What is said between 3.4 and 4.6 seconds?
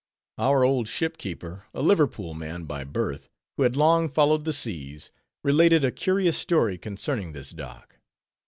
who had long followed the